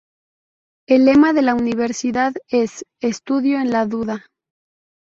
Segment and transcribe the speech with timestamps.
[0.89, 4.25] El lema de la universidad es "Estudio en la duda.